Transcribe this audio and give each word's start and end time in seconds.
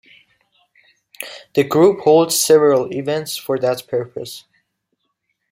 The 1.53 1.63
group 1.63 1.99
holds 1.99 2.35
several 2.39 2.91
events 2.91 3.37
for 3.37 3.59
that 3.59 3.87
purpose. 3.87 4.45